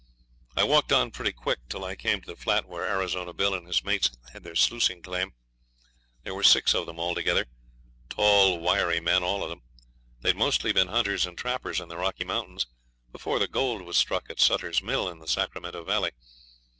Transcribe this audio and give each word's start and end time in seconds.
I 0.57 0.63
walked 0.63 0.91
on 0.91 1.11
pretty 1.11 1.31
quick 1.31 1.59
till 1.69 1.85
I 1.85 1.95
came 1.95 2.21
to 2.21 2.25
the 2.25 2.35
flat 2.35 2.65
where 2.65 2.87
Arizona 2.87 3.33
Bill 3.33 3.53
and 3.53 3.67
his 3.67 3.83
mates 3.83 4.09
had 4.33 4.43
their 4.43 4.55
sluicing 4.55 5.03
claim. 5.03 5.33
There 6.23 6.33
were 6.33 6.41
six 6.41 6.73
of 6.73 6.87
them 6.87 6.99
altogether, 6.99 7.45
tall 8.09 8.59
wiry 8.59 8.99
men 8.99 9.21
all 9.21 9.43
of 9.43 9.51
them; 9.51 9.61
they'd 10.21 10.35
mostly 10.35 10.73
been 10.73 10.87
hunters 10.87 11.27
and 11.27 11.37
trappers 11.37 11.79
in 11.79 11.87
the 11.87 11.97
Rocky 11.97 12.25
Mountains 12.25 12.65
before 13.11 13.37
the 13.37 13.47
gold 13.47 13.83
was 13.83 13.95
struck 13.95 14.27
at 14.31 14.39
Suttor's 14.39 14.81
Mill, 14.81 15.07
in 15.07 15.19
the 15.19 15.27
Sacramento 15.27 15.83
Valley. 15.83 16.09